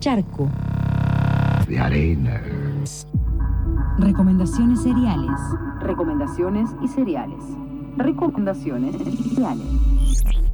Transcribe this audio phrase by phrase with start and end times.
[0.00, 0.48] charco.
[1.68, 2.40] De arena.
[3.98, 5.38] Recomendaciones seriales.
[5.80, 7.44] Recomendaciones y cereales.
[7.98, 10.49] Recomendaciones y cereales.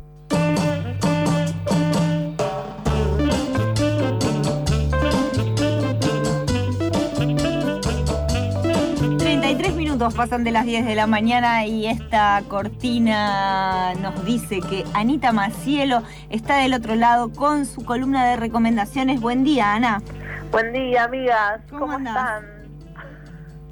[9.96, 15.32] Minutos pasan de las 10 de la mañana y esta cortina nos dice que Anita
[15.32, 19.22] Macielo está del otro lado con su columna de recomendaciones.
[19.22, 20.02] Buen día, Ana.
[20.50, 21.62] Buen día, amigas.
[21.70, 22.44] ¿Cómo, ¿Cómo, están?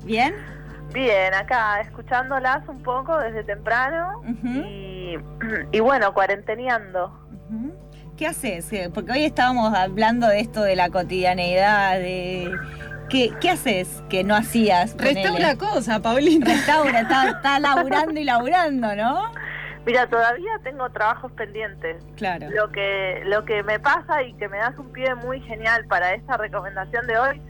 [0.04, 0.34] ¿Bien?
[0.94, 5.16] Bien, acá escuchándolas un poco desde temprano y,
[5.72, 7.12] y bueno, cuarenteneando.
[7.50, 7.74] Ujú.
[8.16, 8.72] ¿Qué haces?
[8.72, 12.50] Eh, Porque hoy estábamos hablando de esto de la cotidianeidad, de...
[13.08, 14.96] ¿Qué, qué haces que no hacías?
[14.96, 16.46] Restaura cosa, Paulina.
[16.46, 19.32] Restaura, está, está laburando y laburando, ¿no?
[19.86, 22.02] Mira, todavía tengo trabajos pendientes.
[22.16, 22.48] Claro.
[22.50, 26.14] Lo que, lo que me pasa y que me das un pie muy genial para
[26.14, 27.40] esta recomendación de hoy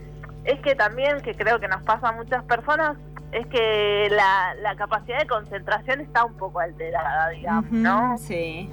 [0.44, 2.96] es que también, que creo que nos pasa a muchas personas,
[3.32, 8.18] es que la, la capacidad de concentración está un poco alterada, digamos, ¿no?
[8.18, 8.68] Sí.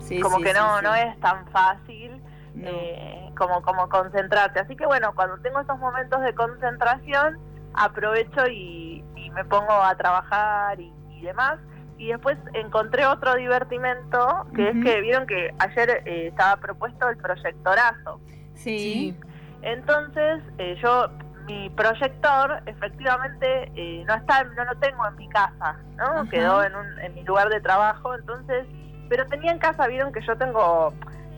[0.00, 0.84] Sí, como sí, que sí, no, sí.
[0.84, 2.20] no es tan fácil
[2.54, 2.68] No.
[2.68, 4.60] eh, como, como concentrarte.
[4.60, 7.38] Así que bueno, cuando tengo estos momentos de concentración,
[7.74, 11.58] aprovecho y, y me pongo a trabajar y, y demás.
[11.98, 17.16] Y después encontré otro divertimento, que es que vieron que ayer eh, estaba propuesto el
[17.16, 18.20] proyectorazo.
[18.54, 19.16] Sí.
[19.62, 21.08] Entonces, eh, yo,
[21.46, 26.04] mi proyector, efectivamente, eh, no está, no lo tengo en mi casa, ¿no?
[26.04, 26.24] Ajá.
[26.28, 28.66] Quedó en, un, en mi lugar de trabajo, entonces,
[29.08, 30.92] pero tenía en casa, vieron que yo tengo,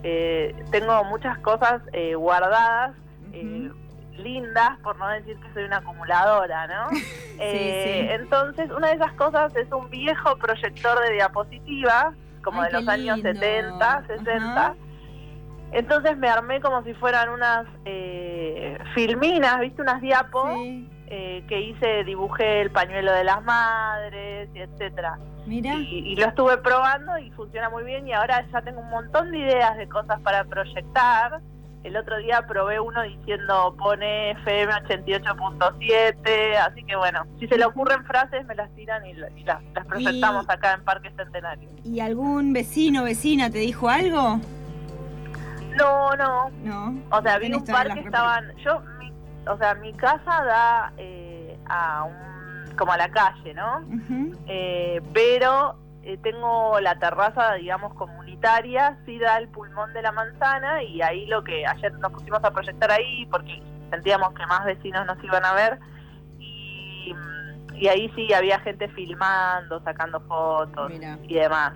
[0.04, 2.92] eh, tengo muchas cosas eh, guardadas,
[3.32, 3.70] eh,
[4.12, 6.88] lindas, por no decir que soy una acumuladora, ¿no?
[7.36, 8.14] Eh, sí.
[8.14, 12.88] Entonces, una de esas cosas es un viejo proyector de diapositivas, como Ay, de los
[12.88, 13.32] años lindo.
[13.32, 14.36] 70, 60.
[14.36, 14.74] Ajá.
[15.72, 19.82] Entonces me armé como si fueran unas eh, filminas, ¿viste?
[19.82, 20.88] Unas diapos Sí.
[21.08, 25.18] Eh, que hice, dibujé el pañuelo de las madres, y etcétera.
[25.46, 25.74] Mira.
[25.74, 29.30] Y, y lo estuve probando y funciona muy bien y ahora ya tengo un montón
[29.30, 31.40] de ideas de cosas para proyectar.
[31.82, 37.66] El otro día probé uno diciendo pone FM 88.7, así que bueno, si se le
[37.66, 41.10] ocurren frases me las tiran y, la- y las, las proyectamos Y- acá en Parque
[41.14, 41.68] Centenario.
[41.84, 44.40] ¿Y algún vecino o vecina te dijo algo?
[45.76, 46.94] No, no, No.
[47.10, 48.52] O sea, vi un par que estaban.
[48.64, 48.80] Yo,
[49.48, 52.76] o sea, mi casa da eh, a un.
[52.76, 53.84] como a la calle, ¿no?
[54.46, 60.82] Eh, pero eh, tengo la terraza, digamos, comunitaria, sí da el pulmón de la manzana
[60.82, 65.06] y ahí lo que ayer nos pusimos a proyectar ahí porque sentíamos que más vecinos
[65.06, 65.78] nos iban a ver
[66.38, 67.14] y,
[67.74, 71.18] y ahí sí había gente filmando, sacando fotos Mira.
[71.22, 71.72] y demás.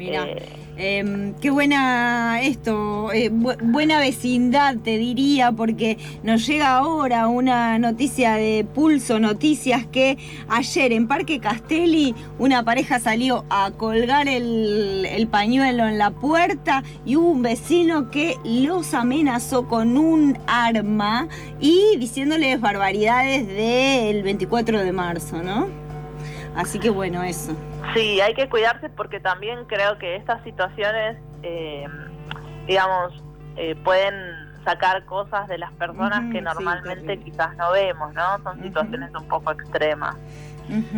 [0.00, 0.24] Mira.
[0.26, 0.42] Eh,
[0.82, 7.78] Em, qué buena esto, eh, bu- buena vecindad te diría, porque nos llega ahora una
[7.78, 10.16] noticia de Pulso Noticias que
[10.48, 16.82] ayer en Parque Castelli una pareja salió a colgar el, el pañuelo en la puerta
[17.04, 21.28] y hubo un vecino que los amenazó con un arma
[21.60, 25.79] y diciéndoles barbaridades del 24 de marzo, ¿no?
[26.56, 27.52] Así que bueno, eso.
[27.94, 31.86] Sí, hay que cuidarse porque también creo que estas situaciones, eh,
[32.66, 33.12] digamos,
[33.56, 34.14] eh, pueden
[34.64, 38.38] sacar cosas de las personas que normalmente quizás no vemos, ¿no?
[38.42, 40.16] Son situaciones un poco extremas.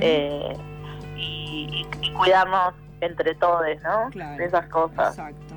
[0.01, 0.57] Eh,
[1.17, 4.11] y, y- y cuidarnos entre todos, ¿no?
[4.11, 4.37] Claro.
[4.37, 5.17] De esas cosas.
[5.19, 5.52] Exacto.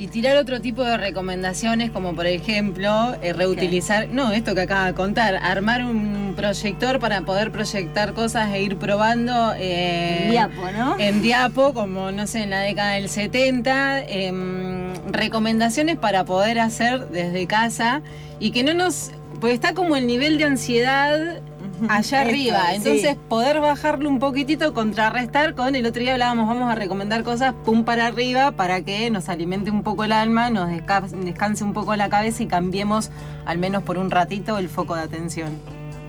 [0.00, 4.86] Y tirar otro tipo de recomendaciones, como por ejemplo, eh, reutilizar, no, esto que acaba
[4.86, 10.98] de contar, armar un proyector para poder proyectar cosas e ir probando eh, Diapo, ¿no?
[10.98, 17.08] en diapo, como no sé, en la década del 70, em, recomendaciones para poder hacer
[17.08, 18.00] desde casa
[18.38, 21.42] y que no nos, pues está como el nivel de ansiedad
[21.88, 22.58] allá Esto, arriba.
[22.70, 22.74] sí.
[22.76, 27.54] Entonces, poder bajarlo un poquitito, contrarrestar con el otro día hablábamos, vamos a recomendar cosas
[27.64, 31.72] pum para arriba para que nos alimente un poco el alma, nos desca- descanse un
[31.72, 33.10] poco la cabeza y cambiemos,
[33.46, 35.50] al menos por un ratito, el foco de atención.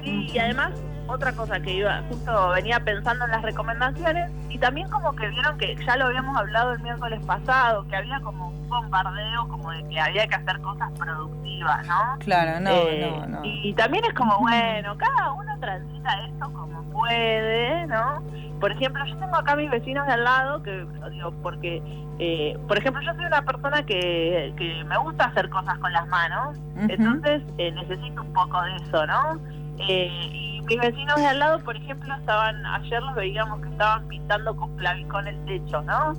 [0.04, 0.72] Sí, y además,
[1.08, 5.58] otra cosa que iba, justo venía pensando en las recomendaciones, y también como que vieron
[5.58, 9.88] que ya lo habíamos hablado el miércoles pasado, que había como un bombardeo, como de
[9.88, 12.18] que había que hacer cosas productivas, ¿no?
[12.20, 13.40] Claro, no, Eh, no, no.
[13.44, 18.22] Y también es como, bueno, cada uno transita esto como puede, ¿no?
[18.60, 21.82] Por ejemplo, yo tengo acá mis vecinos de al lado, que lo digo porque,
[22.20, 26.08] eh, por ejemplo, yo soy una persona que, que me gusta hacer cosas con las
[26.10, 26.60] manos,
[26.90, 29.40] entonces eh, necesito un poco de eso, ¿no?
[29.88, 34.08] Eh, y mis vecinos de al lado, por ejemplo, estaban, ayer los veíamos que estaban
[34.08, 36.14] pintando con clavicón el techo, ¿no?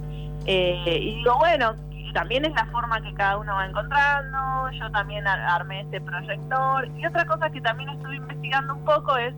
[0.47, 1.75] Eh, y digo, bueno,
[2.12, 4.70] también es la forma que cada uno va encontrando.
[4.73, 6.88] Yo también ar- armé este proyector.
[6.99, 9.35] Y otra cosa que también estuve investigando un poco es,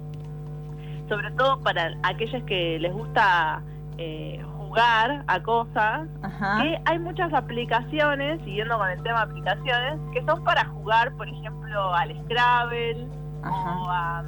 [1.08, 3.62] sobre todo para aquellos que les gusta
[3.98, 6.62] eh, jugar a cosas, Ajá.
[6.62, 11.94] que hay muchas aplicaciones, siguiendo con el tema aplicaciones, que son para jugar, por ejemplo,
[11.94, 13.06] al Scrabble.
[13.50, 14.24] O a...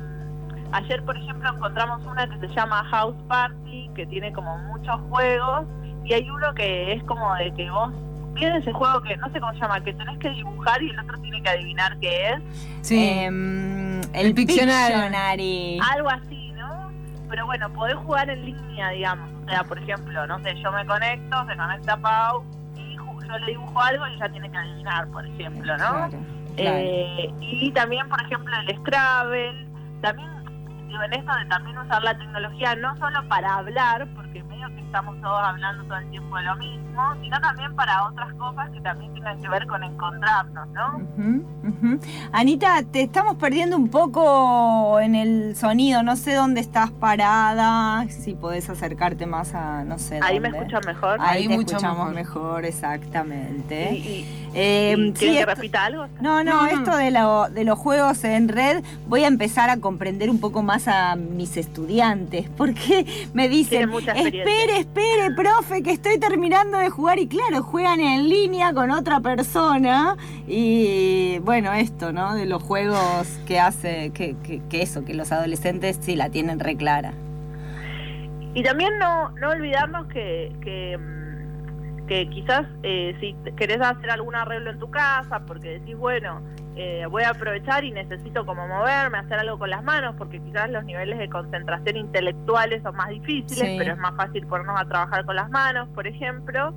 [0.73, 5.67] Ayer, por ejemplo, encontramos una que se llama House Party, que tiene como muchos juegos,
[6.05, 7.93] y hay uno que es como de que vos
[8.35, 10.99] viene ese juego que no sé cómo se llama, que tenés que dibujar y el
[10.99, 12.43] otro tiene que adivinar qué es,
[12.83, 12.99] Sí.
[12.99, 15.79] Em, el, El Pictionary.
[15.93, 16.91] Algo así, ¿no?
[17.29, 19.29] Pero bueno, podés jugar en línea, digamos.
[19.45, 22.45] O sea, por ejemplo, no sé, yo me conecto, se conecta Pau,
[22.77, 25.91] y yo le dibujo algo y ella tiene que adivinar, por ejemplo, ¿no?
[25.91, 26.19] Claro,
[26.57, 29.67] Eh, y también, por ejemplo, el Scrabble,
[30.01, 30.29] también
[30.89, 34.43] digo, en esto de también usar la tecnología no solo para hablar, porque
[34.75, 38.71] que estamos todos hablando todo el tiempo de lo mismo, sino también para otras cosas
[38.71, 41.01] que también tengan que ver con encontrarnos, ¿no?
[42.33, 46.03] Anita, te estamos perdiendo un poco en el sonido.
[46.03, 48.07] No sé dónde estás parada.
[48.09, 50.21] Si podés acercarte más a no sé.
[50.23, 51.19] Ahí me escuchan mejor.
[51.21, 52.15] Ahí, Ahí te mucho escuchamos mejor.
[52.15, 53.93] mejor, exactamente.
[53.95, 56.07] Y- y- Eh, y sí, ¿Quieren que esto- repita algo?
[56.23, 56.67] No, no, no.
[56.67, 60.63] esto de, lo- de los juegos en red voy a empezar a comprender un poco
[60.63, 63.05] más a mis estudiantes, porque
[63.35, 64.45] me dicen, Tienen experiencia.
[64.57, 69.21] Espere, espere, profe, que estoy terminando de jugar y claro, juegan en línea con otra
[69.21, 70.17] persona
[70.47, 72.35] y bueno, esto, ¿no?
[72.35, 76.61] De los juegos que hace, que, que, que eso, que los adolescentes sí la tienen
[76.61, 77.13] re clara.
[78.55, 80.99] Y también no, no olvidarnos que, que,
[82.09, 86.41] que quizás eh, si querés hacer algún arreglo en tu casa, porque decís, bueno,
[86.77, 90.69] eh, voy a aprovechar y necesito como moverme, hacer algo con las manos, porque quizás
[90.71, 93.77] los niveles de concentración intelectuales son más difíciles, Sí.
[93.79, 96.75] pero es más fácil ponernos a trabajar con las manos, por ejemplo.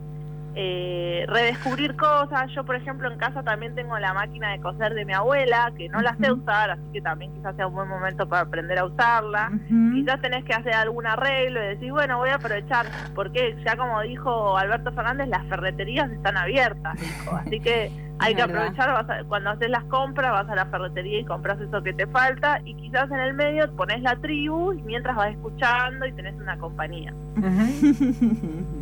[0.55, 2.49] Eh, redescubrir cosas.
[2.55, 5.87] Yo, por ejemplo, en casa también tengo la máquina de coser de mi abuela, que
[5.89, 8.85] no la sé usar, así que también quizás sea un buen momento para aprender a
[8.85, 9.51] usarla
[9.93, 14.01] quizás tenés que hacer algún arreglo y decís, bueno, voy a aprovechar, porque ya como
[14.01, 17.35] dijo Alberto Fernández, las ferreterías están abiertas, dijo.
[17.35, 18.57] Así que hay que verdad.
[18.67, 21.93] aprovechar, vas a- cuando haces las compras, vas a la ferretería y compras eso que
[21.93, 26.11] te falta, y quizás en el medio pones la tribu y mientras vas escuchando y
[26.13, 27.13] tenés una compañía.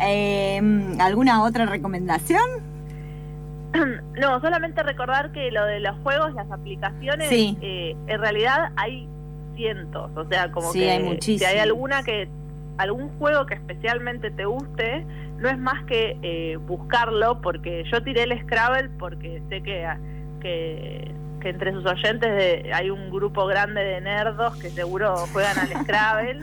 [0.00, 0.60] Eh,
[1.00, 2.40] ¿Alguna otra recomendación?
[4.20, 7.56] No, solamente recordar que lo de los juegos, las aplicaciones, Sí.
[7.60, 9.06] eh, en realidad hay
[9.56, 12.28] cientos, o sea, como Sí, que hay si hay alguna que,
[12.78, 15.04] algún juego que especialmente te guste,
[15.38, 19.86] no es más que eh, buscarlo, porque yo tiré el Scrabble porque sé que,
[20.40, 25.58] que, que entre sus oyentes de- hay un grupo grande de nerdos que seguro juegan
[25.58, 26.38] al Scrabble,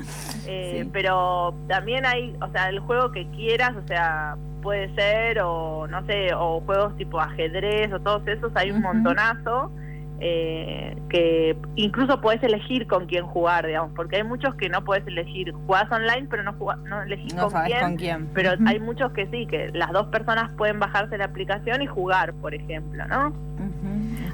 [0.47, 0.89] eh, Sí.
[0.93, 6.05] pero también hay, o sea, el juego que quieras, o sea, puede ser, o no
[6.05, 9.71] sé, o juegos tipo ajedrez o todos esos, hay un montonazo.
[10.19, 15.05] Eh, que incluso puedes elegir con quién jugar, digamos, porque hay muchos que no puedes
[15.07, 18.29] elegir, jugás online pero no, jugás, no elegís No con sabes quién, con quién.
[18.33, 22.33] pero hay muchos que sí, que las dos personas pueden bajarse la aplicación y jugar,
[22.35, 23.33] por ejemplo, ¿no?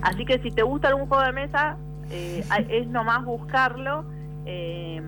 [0.04, 1.78] Así que si te gusta algún juego de mesa,
[2.12, 4.06] eh, es nomás buscarlo
[4.46, 5.02] eh,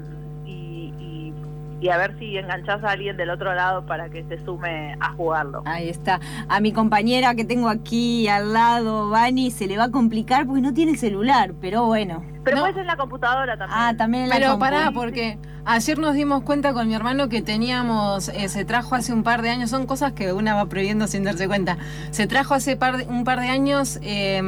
[1.84, 5.12] y- a ver si enganchás a alguien del otro lado para que se sume a
[5.14, 5.62] jugarlo.
[5.66, 6.20] Ahí está.
[6.50, 10.62] A mi compañera que tengo aquí al lado, Vani, se le va a complicar porque
[10.62, 12.24] no tiene celular, pero bueno.
[12.44, 12.64] Pero No.
[12.64, 13.80] puede ser en la computadora también.
[13.82, 17.42] Ah, también en la Pero pará, porque ayer nos dimos cuenta con mi hermano que
[17.42, 21.08] teníamos, eh, se trajo hace un par de años, son cosas que una va prohibiendo
[21.08, 21.78] sin darse cuenta.
[22.12, 24.42] Se trajo hace par de- un par de años eh,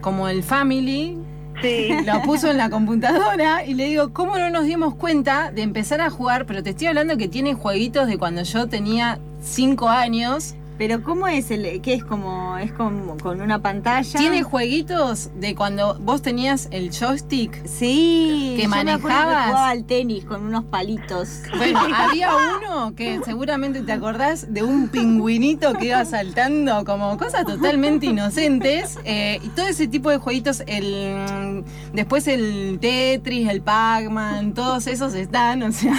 [0.00, 1.18] como el Family,
[2.04, 6.00] Lo puso en la computadora y le digo, ¿cómo no nos dimos cuenta de empezar
[6.00, 6.46] a jugar?
[6.46, 10.54] Pero te estoy hablando que tiene jueguitos de cuando yo tenía 5 años.
[10.76, 14.18] Pero ¿cómo es el qué es como es como con una pantalla?
[14.18, 17.64] Tiene jueguitos de cuando vos tenías el joystick.
[17.66, 19.46] Sí, que manejabas.
[19.46, 21.42] jugaba al tenis con unos palitos.
[21.56, 27.44] Bueno, había uno que seguramente te acordás de un pingüinito que iba saltando, como cosas
[27.46, 28.98] totalmente inocentes.
[29.04, 35.14] eh, y todo ese tipo de jueguitos, el después el Tetris, el Pac-Man, todos esos
[35.14, 35.94] están, o sea.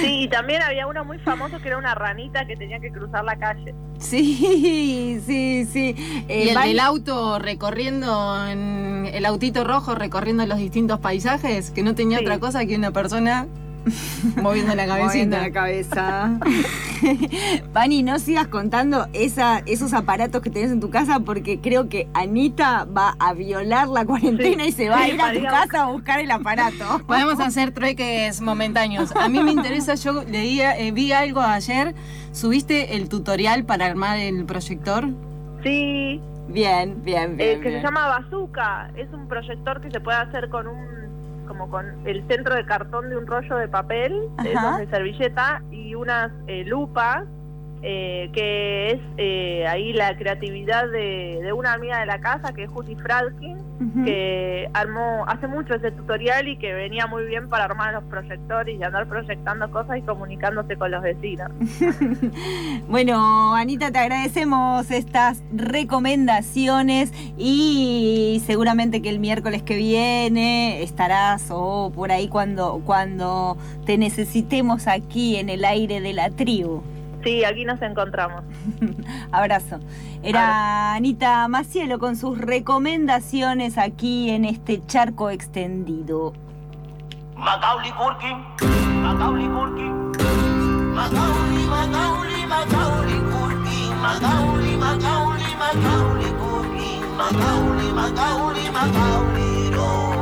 [0.00, 3.24] Sí, y también había uno muy famoso que era una ranita que tenía que cruzar
[3.24, 3.74] la calle.
[3.98, 5.94] Sí, sí, sí.
[6.28, 11.70] Eh, y el Vani- del auto recorriendo, en el autito rojo recorriendo los distintos paisajes,
[11.70, 12.24] que no tenía Sí.
[12.24, 13.46] otra cosa que una persona
[14.42, 15.40] Moviendo la Moviendo cabecita.
[15.42, 16.38] la cabeza.
[17.72, 22.08] Pani, no sigas contando esa, esos aparatos que tenés en tu casa porque creo que
[22.14, 24.68] Anita va a violar la cuarentena Sí.
[24.70, 27.02] y se va a ir a tu casa a buscar el aparato.
[27.06, 29.14] Podemos hacer trueques momentáneos.
[29.16, 31.94] A mí me interesa, yo leía, eh, vi algo ayer,
[32.32, 35.08] subiste el tutorial para armar el proyector.
[35.62, 37.60] Sí, Bien, bien, eh, bien.
[37.62, 37.80] que bien.
[37.80, 38.90] se llama Bazooka.
[38.96, 41.03] Es un proyector que se puede hacer con un
[41.46, 45.94] como con el centro de cartón de un rollo de papel, esos de servilleta y
[45.94, 47.24] unas eh, lupas.
[47.86, 52.64] Eh, que es eh, ahí la creatividad de, de una amiga de la casa que
[52.64, 53.58] es Juti Fradkin
[54.04, 58.78] que armó hace mucho ese tutorial y que venía muy bien para armar los proyectores
[58.78, 61.50] y andar proyectando cosas y comunicándose con los vecinos.
[62.88, 71.90] Bueno, Anita, te agradecemos estas recomendaciones y seguramente que el miércoles que viene estarás o
[71.94, 76.82] por ahí cuando, cuando te necesitemos aquí en el aire de la tribu.
[77.24, 78.44] Sí, aquí nos encontramos.
[79.32, 79.80] Abrazo.
[80.22, 86.34] Era Anita Macielo con sus recomendaciones aquí en este charco extendido.
[87.36, 88.44] Macaulay Culkin,
[89.02, 90.12] Macaulay Culkin,
[90.94, 100.13] Macaulay, Macaulay, Macaulay Culkin, Macaulay, Macaulay, Macaulay Culkin, Macaulay, Macaulay, Macaulay, no.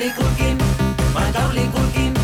[0.00, 0.58] Macaulay Culkin,
[1.12, 2.14] Macaulay Culkin,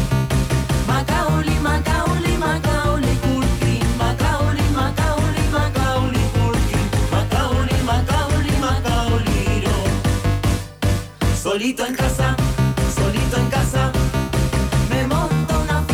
[0.86, 9.64] Macaulay, Macaulay, Macaulay Culkin, Macaulay, Macaulay, Macaulay Culkin, Macaulay, Macaulay, Macaulay.
[11.36, 12.34] Solito en casa,
[12.94, 13.92] solito en casa,
[14.88, 15.86] me monto una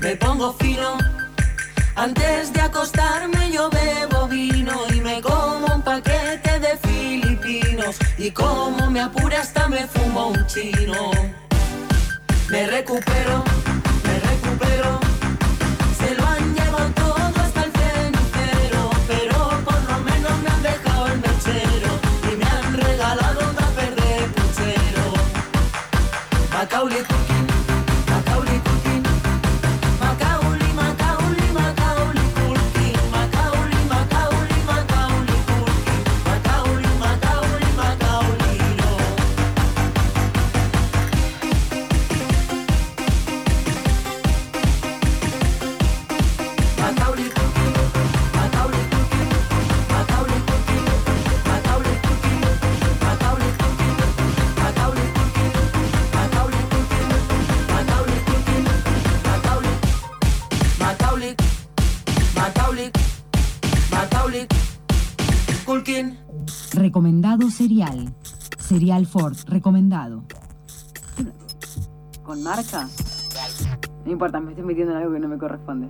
[0.00, 0.96] me pongo fino.
[1.94, 7.96] Antes de acostarme yo bebo vino y me como un paquete de filipinos.
[8.18, 11.10] Y como me apura hasta me fumo un chino.
[12.50, 13.44] Me recupero,
[14.04, 15.00] me recupero.
[15.98, 18.90] Se lo han llevado todo hasta el cenicero.
[19.06, 21.90] Pero por lo menos me han dejado el mechero.
[22.32, 25.04] Y me han regalado un tupper de puchero.
[26.52, 27.19] Macaulay
[67.30, 68.14] Recomendado serial.
[68.58, 70.24] Serial Ford, recomendado.
[72.24, 72.88] ¿Con marca?
[74.04, 75.86] No importa, me estoy metiendo en algo que no me corresponde.